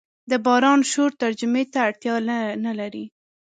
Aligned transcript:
د 0.31 0.33
باران 0.45 0.79
شور 0.91 1.11
ترجمې 1.23 1.63
ته 1.71 1.77
اړتیا 1.87 2.15
نه 2.65 2.71
لري. 2.79 3.05